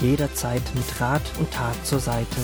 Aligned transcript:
jederzeit 0.00 0.62
mit 0.74 1.00
Rat 1.00 1.22
und 1.38 1.50
Tat 1.52 1.86
zur 1.86 2.00
Seite. 2.00 2.40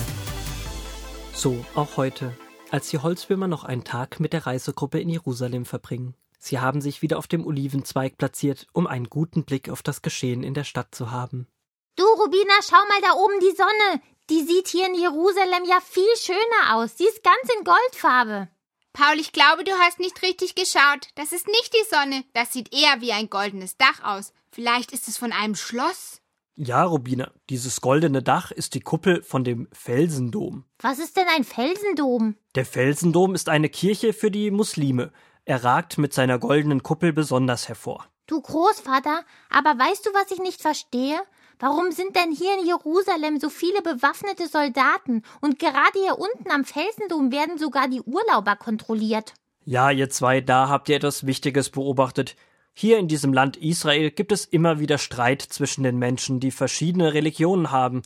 So 1.33 1.63
auch 1.75 1.97
heute 1.97 2.37
als 2.71 2.89
die 2.89 2.99
Holzwürmer 2.99 3.47
noch 3.47 3.63
einen 3.63 3.83
Tag 3.83 4.19
mit 4.19 4.33
der 4.33 4.45
Reisegruppe 4.45 4.99
in 4.99 5.09
Jerusalem 5.09 5.65
verbringen. 5.65 6.15
Sie 6.39 6.59
haben 6.59 6.81
sich 6.81 7.01
wieder 7.01 7.17
auf 7.17 7.27
dem 7.27 7.45
Olivenzweig 7.45 8.17
platziert, 8.17 8.67
um 8.73 8.87
einen 8.87 9.09
guten 9.09 9.43
Blick 9.43 9.69
auf 9.69 9.81
das 9.81 10.01
Geschehen 10.01 10.43
in 10.43 10.53
der 10.53 10.63
Stadt 10.63 10.93
zu 10.93 11.11
haben. 11.11 11.47
Du, 11.95 12.03
Rubina, 12.03 12.53
schau 12.61 12.77
mal 12.87 13.01
da 13.01 13.13
oben 13.13 13.39
die 13.39 13.55
Sonne. 13.55 14.01
Die 14.29 14.43
sieht 14.43 14.67
hier 14.67 14.87
in 14.87 14.95
Jerusalem 14.95 15.63
ja 15.65 15.79
viel 15.81 16.15
schöner 16.21 16.75
aus. 16.75 16.97
Sie 16.97 17.05
ist 17.05 17.23
ganz 17.23 17.37
in 17.57 17.63
Goldfarbe. 17.63 18.49
Paul, 18.93 19.19
ich 19.19 19.31
glaube, 19.31 19.63
du 19.63 19.71
hast 19.79 19.99
nicht 19.99 20.21
richtig 20.21 20.55
geschaut. 20.55 21.07
Das 21.15 21.31
ist 21.31 21.47
nicht 21.47 21.73
die 21.73 21.95
Sonne. 21.95 22.23
Das 22.33 22.51
sieht 22.53 22.73
eher 22.73 22.99
wie 22.99 23.13
ein 23.13 23.29
goldenes 23.29 23.77
Dach 23.77 24.03
aus. 24.03 24.33
Vielleicht 24.51 24.91
ist 24.91 25.07
es 25.07 25.17
von 25.17 25.31
einem 25.31 25.55
Schloss. 25.55 26.21
Ja, 26.59 26.85
Rubina, 26.85 27.29
dieses 27.51 27.81
goldene 27.81 28.23
Dach 28.23 28.49
ist 28.49 28.73
die 28.73 28.79
Kuppel 28.79 29.21
von 29.21 29.43
dem 29.43 29.67
Felsendom. 29.73 30.63
Was 30.79 30.97
ist 30.97 31.15
denn 31.15 31.27
ein 31.27 31.43
Felsendom? 31.43 32.35
Der 32.55 32.65
Felsendom 32.65 33.35
ist 33.35 33.47
eine 33.47 33.69
Kirche 33.69 34.11
für 34.11 34.31
die 34.31 34.49
Muslime. 34.49 35.11
Er 35.45 35.63
ragt 35.63 35.99
mit 35.99 36.13
seiner 36.13 36.39
goldenen 36.39 36.81
Kuppel 36.81 37.13
besonders 37.13 37.67
hervor. 37.67 38.07
Du 38.25 38.41
Großvater, 38.41 39.21
aber 39.51 39.77
weißt 39.77 40.03
du, 40.07 40.09
was 40.15 40.31
ich 40.31 40.39
nicht 40.39 40.59
verstehe? 40.59 41.19
Warum 41.59 41.91
sind 41.91 42.15
denn 42.15 42.31
hier 42.31 42.57
in 42.59 42.65
Jerusalem 42.65 43.39
so 43.39 43.51
viele 43.51 43.83
bewaffnete 43.83 44.47
Soldaten 44.47 45.21
und 45.41 45.59
gerade 45.59 45.99
hier 45.99 46.17
unten 46.17 46.49
am 46.49 46.65
Felsendom 46.65 47.31
werden 47.31 47.59
sogar 47.59 47.87
die 47.87 48.01
Urlauber 48.01 48.55
kontrolliert? 48.55 49.35
Ja, 49.63 49.91
ihr 49.91 50.09
zwei, 50.09 50.41
da 50.41 50.69
habt 50.69 50.89
ihr 50.89 50.95
etwas 50.95 51.27
Wichtiges 51.27 51.69
beobachtet. 51.69 52.35
Hier 52.79 52.99
in 52.99 53.07
diesem 53.07 53.33
Land 53.33 53.57
Israel 53.57 54.11
gibt 54.11 54.31
es 54.31 54.45
immer 54.45 54.79
wieder 54.79 54.99
Streit 54.99 55.41
zwischen 55.41 55.81
den 55.81 55.97
Menschen, 55.97 56.39
die 56.39 56.51
verschiedene 56.51 57.15
Religionen 57.15 57.71
haben. 57.71 58.03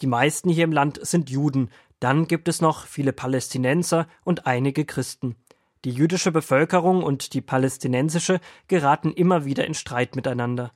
Die 0.00 0.06
meisten 0.06 0.48
hier 0.48 0.62
im 0.62 0.70
Land 0.70 1.04
sind 1.04 1.28
Juden, 1.28 1.70
dann 1.98 2.28
gibt 2.28 2.46
es 2.46 2.60
noch 2.60 2.86
viele 2.86 3.12
Palästinenser 3.12 4.06
und 4.22 4.46
einige 4.46 4.84
Christen. 4.84 5.34
Die 5.84 5.90
jüdische 5.90 6.30
Bevölkerung 6.30 7.02
und 7.02 7.34
die 7.34 7.40
palästinensische 7.40 8.38
geraten 8.68 9.12
immer 9.12 9.44
wieder 9.44 9.66
in 9.66 9.74
Streit 9.74 10.14
miteinander. 10.14 10.72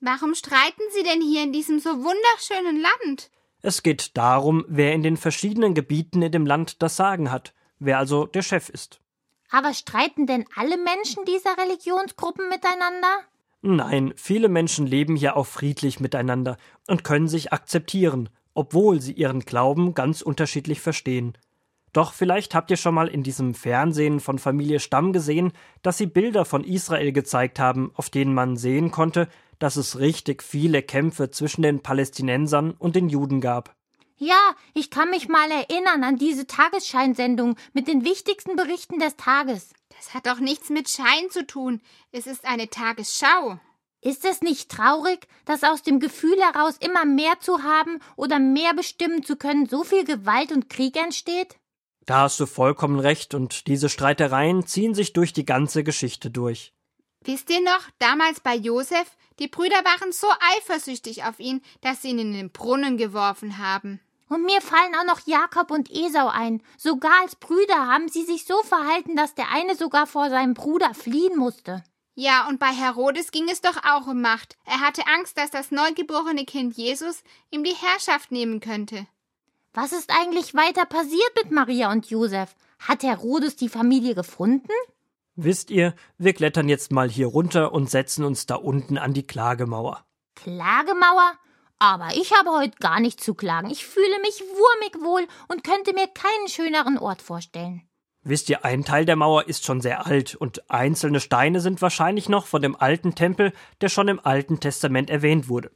Warum 0.00 0.34
streiten 0.34 0.82
Sie 0.92 1.02
denn 1.02 1.22
hier 1.22 1.42
in 1.42 1.54
diesem 1.54 1.80
so 1.80 1.88
wunderschönen 1.88 2.82
Land? 2.82 3.30
Es 3.62 3.82
geht 3.82 4.14
darum, 4.18 4.66
wer 4.68 4.92
in 4.92 5.02
den 5.02 5.16
verschiedenen 5.16 5.72
Gebieten 5.72 6.20
in 6.20 6.32
dem 6.32 6.44
Land 6.44 6.82
das 6.82 6.96
Sagen 6.96 7.30
hat, 7.30 7.54
wer 7.78 7.96
also 7.96 8.26
der 8.26 8.42
Chef 8.42 8.68
ist. 8.68 9.00
Aber 9.50 9.74
streiten 9.74 10.26
denn 10.26 10.44
alle 10.54 10.76
Menschen 10.76 11.24
dieser 11.24 11.56
Religionsgruppen 11.58 12.48
miteinander? 12.48 13.20
Nein, 13.62 14.14
viele 14.16 14.48
Menschen 14.48 14.86
leben 14.86 15.16
hier 15.16 15.36
auch 15.36 15.46
friedlich 15.46 16.00
miteinander 16.00 16.56
und 16.86 17.04
können 17.04 17.28
sich 17.28 17.52
akzeptieren, 17.52 18.30
obwohl 18.54 19.00
sie 19.00 19.12
ihren 19.12 19.40
Glauben 19.40 19.94
ganz 19.94 20.22
unterschiedlich 20.22 20.80
verstehen. 20.80 21.36
Doch 21.92 22.12
vielleicht 22.12 22.54
habt 22.54 22.70
ihr 22.70 22.76
schon 22.76 22.94
mal 22.94 23.08
in 23.08 23.22
diesem 23.22 23.54
Fernsehen 23.54 24.20
von 24.20 24.38
Familie 24.38 24.78
Stamm 24.78 25.12
gesehen, 25.12 25.52
dass 25.82 25.98
sie 25.98 26.06
Bilder 26.06 26.44
von 26.44 26.62
Israel 26.62 27.12
gezeigt 27.12 27.58
haben, 27.58 27.90
auf 27.94 28.10
denen 28.10 28.32
man 28.32 28.56
sehen 28.56 28.92
konnte, 28.92 29.28
dass 29.58 29.76
es 29.76 29.98
richtig 29.98 30.42
viele 30.42 30.82
Kämpfe 30.82 31.30
zwischen 31.30 31.62
den 31.62 31.80
Palästinensern 31.80 32.70
und 32.70 32.94
den 32.94 33.08
Juden 33.08 33.40
gab. 33.40 33.74
Ja, 34.22 34.54
ich 34.74 34.90
kann 34.90 35.08
mich 35.08 35.28
mal 35.28 35.50
erinnern 35.50 36.04
an 36.04 36.18
diese 36.18 36.46
Tagesscheinsendung 36.46 37.56
mit 37.72 37.88
den 37.88 38.04
wichtigsten 38.04 38.54
Berichten 38.54 38.98
des 38.98 39.16
Tages. 39.16 39.72
Das 39.96 40.12
hat 40.12 40.26
doch 40.26 40.40
nichts 40.40 40.68
mit 40.68 40.90
Schein 40.90 41.30
zu 41.30 41.46
tun. 41.46 41.80
Es 42.12 42.26
ist 42.26 42.44
eine 42.44 42.68
Tagesschau. 42.68 43.58
Ist 44.02 44.26
es 44.26 44.42
nicht 44.42 44.70
traurig, 44.70 45.26
dass 45.46 45.64
aus 45.64 45.82
dem 45.82 46.00
Gefühl 46.00 46.38
heraus 46.38 46.76
immer 46.80 47.06
mehr 47.06 47.40
zu 47.40 47.62
haben 47.62 47.98
oder 48.14 48.38
mehr 48.38 48.74
bestimmen 48.74 49.22
zu 49.22 49.36
können 49.36 49.66
so 49.66 49.84
viel 49.84 50.04
Gewalt 50.04 50.52
und 50.52 50.68
Krieg 50.68 50.96
entsteht? 50.96 51.56
Da 52.04 52.20
hast 52.20 52.38
du 52.40 52.44
vollkommen 52.44 53.00
recht, 53.00 53.32
und 53.32 53.68
diese 53.68 53.88
Streitereien 53.88 54.66
ziehen 54.66 54.94
sich 54.94 55.14
durch 55.14 55.32
die 55.32 55.46
ganze 55.46 55.82
Geschichte 55.82 56.30
durch. 56.30 56.74
Wisst 57.24 57.48
ihr 57.48 57.62
noch, 57.62 57.88
damals 57.98 58.40
bei 58.40 58.54
Josef, 58.54 59.16
die 59.38 59.48
Brüder 59.48 59.82
waren 59.84 60.12
so 60.12 60.26
eifersüchtig 60.56 61.24
auf 61.24 61.40
ihn, 61.40 61.62
dass 61.80 62.02
sie 62.02 62.10
ihn 62.10 62.18
in 62.18 62.32
den 62.34 62.50
Brunnen 62.50 62.98
geworfen 62.98 63.56
haben. 63.56 64.00
Und 64.30 64.44
mir 64.44 64.60
fallen 64.60 64.94
auch 64.94 65.04
noch 65.04 65.26
Jakob 65.26 65.72
und 65.72 65.90
Esau 65.90 66.28
ein. 66.28 66.62
Sogar 66.78 67.20
als 67.20 67.34
Brüder 67.34 67.88
haben 67.88 68.08
sie 68.08 68.22
sich 68.22 68.44
so 68.44 68.62
verhalten, 68.62 69.16
dass 69.16 69.34
der 69.34 69.50
eine 69.50 69.74
sogar 69.74 70.06
vor 70.06 70.30
seinem 70.30 70.54
Bruder 70.54 70.94
fliehen 70.94 71.36
musste. 71.36 71.82
Ja, 72.14 72.46
und 72.48 72.60
bei 72.60 72.68
Herodes 72.68 73.32
ging 73.32 73.48
es 73.48 73.60
doch 73.60 73.76
auch 73.82 74.06
um 74.06 74.20
Macht. 74.20 74.56
Er 74.66 74.80
hatte 74.80 75.02
Angst, 75.08 75.36
dass 75.36 75.50
das 75.50 75.72
neugeborene 75.72 76.44
Kind 76.44 76.76
Jesus 76.76 77.24
ihm 77.50 77.64
die 77.64 77.74
Herrschaft 77.74 78.30
nehmen 78.30 78.60
könnte. 78.60 79.04
Was 79.74 79.92
ist 79.92 80.12
eigentlich 80.16 80.54
weiter 80.54 80.86
passiert 80.86 81.32
mit 81.42 81.50
Maria 81.50 81.90
und 81.90 82.08
Josef? 82.08 82.54
Hat 82.78 83.02
Herodes 83.02 83.56
die 83.56 83.68
Familie 83.68 84.14
gefunden? 84.14 84.70
Wisst 85.34 85.72
ihr, 85.72 85.96
wir 86.18 86.34
klettern 86.34 86.68
jetzt 86.68 86.92
mal 86.92 87.10
hier 87.10 87.26
runter 87.26 87.72
und 87.72 87.90
setzen 87.90 88.24
uns 88.24 88.46
da 88.46 88.54
unten 88.54 88.96
an 88.96 89.12
die 89.12 89.26
Klagemauer. 89.26 90.04
Klagemauer? 90.36 91.32
Aber 91.80 92.10
ich 92.14 92.32
habe 92.34 92.50
heute 92.50 92.76
gar 92.78 93.00
nicht 93.00 93.24
zu 93.24 93.34
klagen. 93.34 93.70
Ich 93.70 93.86
fühle 93.86 94.20
mich 94.20 94.40
wurmig 94.42 95.02
wohl 95.02 95.26
und 95.48 95.64
könnte 95.64 95.94
mir 95.94 96.06
keinen 96.08 96.48
schöneren 96.48 96.98
Ort 96.98 97.22
vorstellen. 97.22 97.82
Wisst 98.22 98.50
ihr, 98.50 98.66
ein 98.66 98.84
Teil 98.84 99.06
der 99.06 99.16
Mauer 99.16 99.48
ist 99.48 99.64
schon 99.64 99.80
sehr 99.80 100.06
alt 100.06 100.34
und 100.34 100.70
einzelne 100.70 101.20
Steine 101.20 101.60
sind 101.60 101.80
wahrscheinlich 101.80 102.28
noch 102.28 102.46
von 102.46 102.60
dem 102.60 102.76
alten 102.76 103.14
Tempel, 103.14 103.54
der 103.80 103.88
schon 103.88 104.08
im 104.08 104.20
Alten 104.22 104.60
Testament 104.60 105.08
erwähnt 105.08 105.48
wurde. 105.48 105.70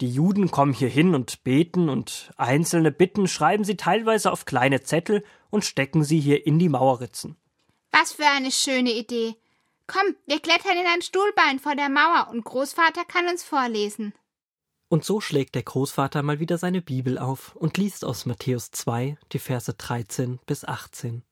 Die 0.00 0.08
Juden 0.08 0.52
kommen 0.52 0.72
hier 0.72 0.88
hin 0.88 1.16
und 1.16 1.42
beten 1.42 1.88
und 1.88 2.32
einzelne 2.36 2.92
Bitten 2.92 3.26
schreiben 3.26 3.64
sie 3.64 3.76
teilweise 3.76 4.30
auf 4.30 4.44
kleine 4.44 4.84
Zettel 4.84 5.24
und 5.50 5.64
stecken 5.64 6.04
sie 6.04 6.20
hier 6.20 6.46
in 6.46 6.60
die 6.60 6.68
Mauerritzen. 6.68 7.36
Was 7.90 8.12
für 8.12 8.26
eine 8.26 8.52
schöne 8.52 8.92
Idee. 8.92 9.34
Komm, 9.88 10.14
wir 10.26 10.38
klettern 10.38 10.76
in 10.78 10.86
ein 10.86 11.02
Stuhlbein 11.02 11.58
vor 11.58 11.74
der 11.74 11.88
Mauer 11.88 12.28
und 12.30 12.44
Großvater 12.44 13.04
kann 13.06 13.26
uns 13.26 13.42
vorlesen. 13.42 14.14
Und 14.90 15.04
so 15.04 15.20
schlägt 15.20 15.54
der 15.54 15.62
Großvater 15.62 16.22
mal 16.22 16.40
wieder 16.40 16.56
seine 16.56 16.80
Bibel 16.80 17.18
auf 17.18 17.54
und 17.56 17.76
liest 17.76 18.06
aus 18.06 18.24
Matthäus 18.24 18.70
2 18.70 19.18
die 19.32 19.38
Verse 19.38 19.72
13 19.72 20.38
bis 20.46 20.64
18. 20.64 21.22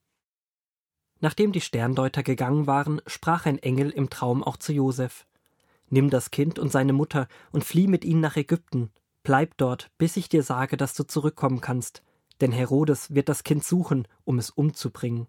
Nachdem 1.20 1.52
die 1.52 1.62
Sterndeuter 1.62 2.22
gegangen 2.22 2.66
waren, 2.66 3.00
sprach 3.06 3.46
ein 3.46 3.58
Engel 3.58 3.88
im 3.88 4.10
Traum 4.10 4.44
auch 4.44 4.58
zu 4.58 4.74
Josef. 4.74 5.26
Nimm 5.88 6.10
das 6.10 6.30
Kind 6.30 6.58
und 6.58 6.70
seine 6.70 6.92
Mutter 6.92 7.28
und 7.50 7.64
flieh 7.64 7.86
mit 7.86 8.04
ihnen 8.04 8.20
nach 8.20 8.36
Ägypten. 8.36 8.90
Bleib 9.22 9.56
dort, 9.56 9.90
bis 9.96 10.18
ich 10.18 10.28
dir 10.28 10.42
sage, 10.42 10.76
dass 10.76 10.92
du 10.92 11.04
zurückkommen 11.04 11.62
kannst, 11.62 12.02
denn 12.42 12.52
Herodes 12.52 13.14
wird 13.14 13.30
das 13.30 13.42
Kind 13.42 13.64
suchen, 13.64 14.06
um 14.24 14.38
es 14.38 14.50
umzubringen. 14.50 15.28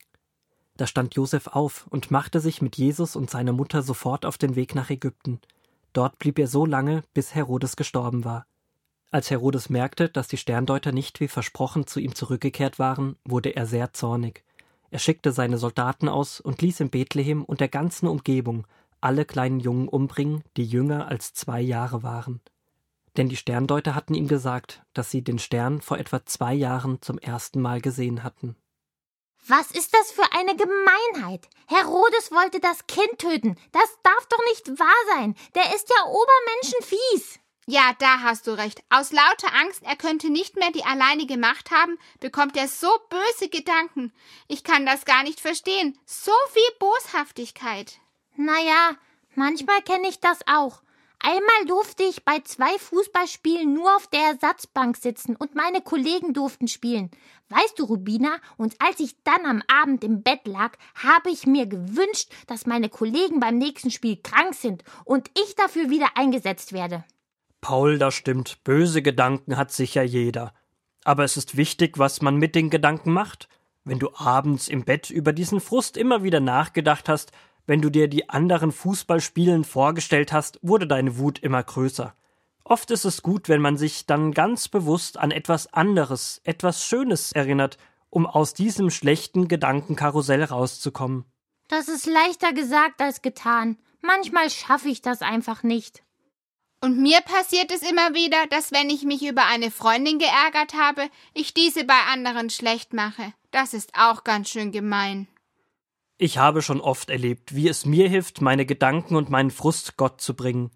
Da 0.75 0.85
stand 0.85 1.15
Josef 1.15 1.47
auf 1.47 1.87
und 1.89 2.11
machte 2.11 2.41
sich 2.41 2.61
mit 2.61 2.75
Jesus 2.75 3.15
und 3.15 3.29
seiner 3.29 3.53
Mutter 3.53 3.81
sofort 3.81 4.25
auf 4.25 4.37
den 4.37 4.55
Weg 4.55 4.75
nach 4.75 4.89
Ägypten. 4.89 5.39
Dort 5.93 6.19
blieb 6.19 6.39
er 6.39 6.47
so 6.47 6.65
lange, 6.65 7.03
bis 7.13 7.33
Herodes 7.35 7.75
gestorben 7.75 8.25
war. 8.25 8.45
Als 9.09 9.31
Herodes 9.31 9.69
merkte, 9.69 10.09
dass 10.09 10.27
die 10.27 10.37
Sterndeuter 10.37 10.91
nicht 10.91 11.19
wie 11.19 11.27
versprochen 11.27 11.87
zu 11.87 11.99
ihm 11.99 12.13
zurückgekehrt 12.13 12.77
waren, 12.77 13.15
wurde 13.23 13.55
er 13.55 13.65
sehr 13.65 13.93
zornig. 13.93 14.43
Er 14.89 14.99
schickte 14.99 15.31
seine 15.31 15.57
Soldaten 15.57 16.09
aus 16.09 16.39
und 16.39 16.61
ließ 16.61 16.81
in 16.81 16.89
Bethlehem 16.89 17.43
und 17.43 17.59
der 17.61 17.69
ganzen 17.69 18.07
Umgebung 18.07 18.67
alle 19.01 19.25
kleinen 19.25 19.59
Jungen 19.59 19.87
umbringen, 19.87 20.43
die 20.57 20.65
jünger 20.65 21.07
als 21.07 21.33
zwei 21.33 21.61
Jahre 21.61 22.03
waren. 22.03 22.41
Denn 23.15 23.29
die 23.29 23.35
Sterndeuter 23.35 23.95
hatten 23.95 24.13
ihm 24.13 24.27
gesagt, 24.27 24.83
dass 24.93 25.09
sie 25.09 25.23
den 25.23 25.39
Stern 25.39 25.81
vor 25.81 25.97
etwa 25.97 26.25
zwei 26.25 26.53
Jahren 26.53 27.01
zum 27.01 27.17
ersten 27.17 27.61
Mal 27.61 27.81
gesehen 27.81 28.23
hatten. 28.23 28.55
Was 29.49 29.71
ist 29.71 29.93
das 29.93 30.11
für 30.11 30.33
eine 30.33 30.57
Gemeinheit? 30.57 31.47
Herodes 31.67 32.31
wollte 32.31 32.59
das 32.59 32.85
Kind 32.87 33.17
töten. 33.17 33.55
Das 33.71 33.97
darf 34.03 34.25
doch 34.27 34.43
nicht 34.49 34.77
wahr 34.77 35.15
sein. 35.15 35.35
Der 35.55 35.73
ist 35.73 35.89
ja 35.89 36.05
obermenschenfies. 36.05 37.39
Ja, 37.65 37.93
da 37.99 38.19
hast 38.21 38.47
du 38.47 38.51
recht. 38.51 38.81
Aus 38.89 39.13
lauter 39.13 39.53
Angst, 39.53 39.83
er 39.83 39.95
könnte 39.95 40.29
nicht 40.29 40.57
mehr 40.57 40.71
die 40.71 40.83
alleinige 40.83 41.37
Macht 41.37 41.71
haben, 41.71 41.97
bekommt 42.19 42.57
er 42.57 42.67
so 42.67 42.89
böse 43.09 43.47
Gedanken. 43.49 44.13
Ich 44.49 44.65
kann 44.65 44.85
das 44.85 45.05
gar 45.05 45.23
nicht 45.23 45.39
verstehen. 45.39 45.97
So 46.05 46.33
viel 46.51 46.75
Boshaftigkeit. 46.79 47.99
Naja, 48.35 48.97
manchmal 49.35 49.81
kenne 49.81 50.09
ich 50.09 50.19
das 50.19 50.39
auch. 50.45 50.81
Einmal 51.19 51.65
durfte 51.67 52.03
ich 52.03 52.23
bei 52.23 52.39
zwei 52.43 52.77
Fußballspielen 52.77 53.73
nur 53.73 53.95
auf 53.95 54.07
der 54.07 54.21
Ersatzbank 54.21 54.97
sitzen 54.97 55.35
und 55.35 55.55
meine 55.55 55.81
Kollegen 55.81 56.33
durften 56.33 56.67
spielen. 56.67 57.09
Weißt 57.49 57.79
du, 57.79 57.85
Rubina, 57.85 58.37
und 58.57 58.75
als 58.79 58.99
ich 58.99 59.15
dann 59.23 59.45
am 59.45 59.63
Abend 59.67 60.03
im 60.03 60.21
Bett 60.21 60.45
lag, 60.45 60.77
habe 60.95 61.29
ich 61.29 61.47
mir 61.47 61.65
gewünscht, 61.65 62.31
dass 62.45 62.65
meine 62.65 62.89
Kollegen 62.89 63.39
beim 63.39 63.57
nächsten 63.57 63.89
Spiel 63.89 64.17
krank 64.17 64.53
sind 64.53 64.83
und 65.05 65.29
ich 65.37 65.55
dafür 65.55 65.89
wieder 65.89 66.09
eingesetzt 66.15 66.71
werde. 66.71 67.03
Paul, 67.61 67.97
das 67.97 68.13
stimmt. 68.13 68.63
Böse 68.63 69.01
Gedanken 69.01 69.57
hat 69.57 69.71
sicher 69.71 70.03
jeder. 70.03 70.53
Aber 71.03 71.23
es 71.23 71.35
ist 71.35 71.57
wichtig, 71.57 71.97
was 71.97 72.21
man 72.21 72.37
mit 72.37 72.53
den 72.53 72.69
Gedanken 72.69 73.11
macht. 73.11 73.49
Wenn 73.83 73.99
du 73.99 74.09
abends 74.13 74.67
im 74.67 74.83
Bett 74.83 75.09
über 75.09 75.33
diesen 75.33 75.61
Frust 75.61 75.97
immer 75.97 76.21
wieder 76.21 76.41
nachgedacht 76.41 77.09
hast, 77.09 77.31
wenn 77.67 77.81
du 77.81 77.91
dir 77.91 78.07
die 78.07 78.29
anderen 78.29 78.71
Fußballspielen 78.71 79.63
vorgestellt 79.65 80.33
hast, 80.33 80.57
wurde 80.63 80.87
deine 80.87 81.19
Wut 81.19 81.37
immer 81.39 81.61
größer. 81.61 82.15
Oft 82.63 82.91
ist 82.91 83.05
es 83.05 83.21
gut, 83.21 83.47
wenn 83.47 83.61
man 83.61 83.77
sich 83.77 84.05
dann 84.05 84.31
ganz 84.33 84.67
bewusst 84.67 85.17
an 85.17 85.31
etwas 85.31 85.71
anderes, 85.73 86.41
etwas 86.43 86.83
Schönes 86.83 87.31
erinnert, 87.31 87.77
um 88.09 88.25
aus 88.25 88.53
diesem 88.53 88.89
schlechten 88.89 89.47
Gedankenkarussell 89.47 90.43
rauszukommen. 90.43 91.25
Das 91.67 91.87
ist 91.87 92.05
leichter 92.05 92.53
gesagt 92.53 93.01
als 93.01 93.21
getan. 93.21 93.77
Manchmal 94.01 94.49
schaffe 94.49 94.89
ich 94.89 95.01
das 95.01 95.21
einfach 95.21 95.63
nicht. 95.63 96.03
Und 96.79 96.99
mir 96.99 97.21
passiert 97.21 97.71
es 97.71 97.81
immer 97.81 98.13
wieder, 98.13 98.47
dass 98.47 98.71
wenn 98.71 98.89
ich 98.89 99.03
mich 99.03 99.25
über 99.25 99.45
eine 99.45 99.71
Freundin 99.71 100.19
geärgert 100.19 100.73
habe, 100.73 101.09
ich 101.33 101.53
diese 101.53 101.83
bei 101.83 101.99
anderen 102.11 102.49
schlecht 102.49 102.93
mache. 102.93 103.33
Das 103.51 103.73
ist 103.73 103.91
auch 103.97 104.23
ganz 104.23 104.49
schön 104.49 104.71
gemein. 104.71 105.27
Ich 106.19 106.39
habe 106.39 106.63
schon 106.63 106.81
oft 106.81 107.11
erlebt, 107.11 107.53
wie 107.53 107.67
es 107.67 107.85
mir 107.85 108.09
hilft, 108.09 108.41
meine 108.41 108.65
Gedanken 108.65 109.15
und 109.15 109.29
meinen 109.29 109.51
Frust 109.51 109.97
Gott 109.97 110.19
zu 110.19 110.35
bringen. 110.35 110.71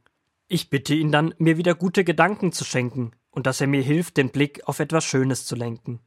Ich 0.48 0.70
bitte 0.70 0.94
ihn 0.94 1.12
dann, 1.12 1.34
mir 1.40 1.58
wieder 1.58 1.74
gute 1.74 2.04
Gedanken 2.04 2.52
zu 2.52 2.64
schenken 2.64 3.12
und 3.32 3.48
dass 3.48 3.60
er 3.60 3.68
mir 3.68 3.82
hilft, 3.82 4.18
den 4.18 4.30
Blick 4.30 4.68
auf 4.68 4.80
etwas 4.80 5.04
Schönes 5.04 5.48
zu 5.48 5.56
lenken. 5.56 6.00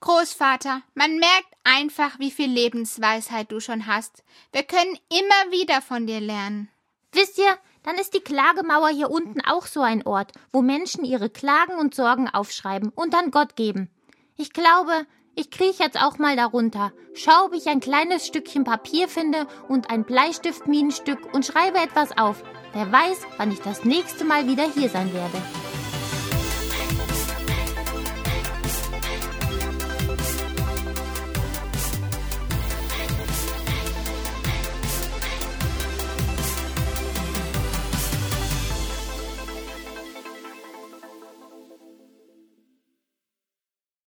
Großvater, 0.00 0.80
man 0.94 1.18
merkt 1.18 1.52
einfach, 1.64 2.18
wie 2.18 2.30
viel 2.30 2.50
Lebensweisheit 2.50 3.52
du 3.52 3.60
schon 3.60 3.86
hast. 3.86 4.24
Wir 4.52 4.62
können 4.62 4.98
immer 5.10 5.52
wieder 5.52 5.82
von 5.82 6.06
dir 6.06 6.20
lernen. 6.20 6.68
Wisst 7.12 7.38
ihr, 7.38 7.58
dann 7.82 7.96
ist 7.96 8.14
die 8.14 8.20
Klagemauer 8.20 8.88
hier 8.88 9.10
unten 9.10 9.42
auch 9.42 9.66
so 9.66 9.82
ein 9.82 10.06
Ort, 10.06 10.32
wo 10.52 10.62
Menschen 10.62 11.04
ihre 11.04 11.28
Klagen 11.28 11.78
und 11.78 11.94
Sorgen 11.94 12.28
aufschreiben 12.28 12.88
und 12.90 13.12
dann 13.12 13.30
Gott 13.30 13.56
geben. 13.56 13.90
Ich 14.36 14.52
glaube, 14.52 15.06
ich 15.36 15.50
kriech 15.50 15.78
jetzt 15.78 16.00
auch 16.00 16.18
mal 16.18 16.36
darunter, 16.36 16.92
schau, 17.14 17.46
ob 17.46 17.54
ich 17.54 17.66
ein 17.66 17.80
kleines 17.80 18.26
Stückchen 18.26 18.64
Papier 18.64 19.08
finde 19.08 19.46
und 19.68 19.90
ein 19.90 20.04
Bleistiftminenstück 20.04 21.34
und 21.34 21.44
schreibe 21.44 21.78
etwas 21.78 22.16
auf. 22.16 22.42
Wer 22.72 22.90
weiß, 22.90 23.20
wann 23.36 23.52
ich 23.52 23.60
das 23.60 23.84
nächste 23.84 24.24
Mal 24.24 24.48
wieder 24.48 24.64
hier 24.70 24.88
sein 24.88 25.12
werde. 25.12 25.42